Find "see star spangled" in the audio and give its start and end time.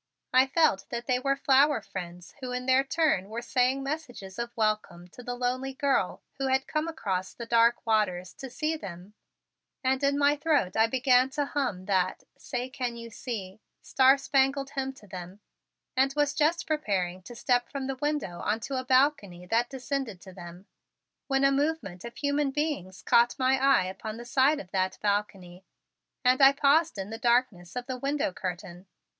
13.11-14.71